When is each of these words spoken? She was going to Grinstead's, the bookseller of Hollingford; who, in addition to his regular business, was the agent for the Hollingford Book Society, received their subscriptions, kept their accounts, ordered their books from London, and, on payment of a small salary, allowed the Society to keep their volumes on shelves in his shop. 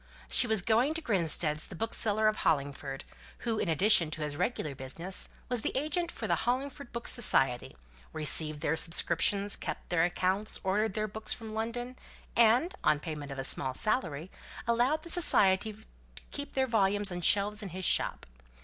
She 0.27 0.47
was 0.47 0.63
going 0.63 0.95
to 0.95 1.01
Grinstead's, 1.01 1.67
the 1.67 1.75
bookseller 1.75 2.27
of 2.27 2.37
Hollingford; 2.37 3.03
who, 3.45 3.59
in 3.59 3.69
addition 3.69 4.09
to 4.09 4.23
his 4.23 4.35
regular 4.35 4.73
business, 4.73 5.29
was 5.47 5.61
the 5.61 5.77
agent 5.77 6.11
for 6.11 6.27
the 6.27 6.33
Hollingford 6.33 6.91
Book 6.91 7.07
Society, 7.07 7.75
received 8.11 8.61
their 8.61 8.75
subscriptions, 8.75 9.55
kept 9.55 9.89
their 9.89 10.03
accounts, 10.03 10.59
ordered 10.63 10.95
their 10.95 11.07
books 11.07 11.33
from 11.33 11.53
London, 11.53 11.97
and, 12.35 12.73
on 12.83 12.99
payment 12.99 13.29
of 13.31 13.37
a 13.37 13.43
small 13.43 13.75
salary, 13.75 14.31
allowed 14.65 15.03
the 15.03 15.09
Society 15.11 15.71
to 15.71 15.83
keep 16.31 16.53
their 16.53 16.65
volumes 16.65 17.11
on 17.11 17.21
shelves 17.21 17.61
in 17.61 17.69
his 17.69 17.85
shop. 17.85 18.25